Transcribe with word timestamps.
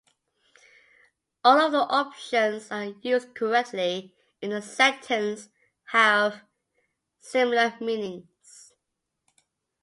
All 1.43 1.59
of 1.61 1.71
the 1.73 1.77
options 1.87 2.71
are 2.71 2.85
used 3.03 3.35
correctly 3.35 4.15
in 4.41 4.49
the 4.49 4.59
sentence 4.63 5.41
and 5.43 5.51
have 5.91 6.41
similar 7.19 7.75
meanings. 7.79 8.73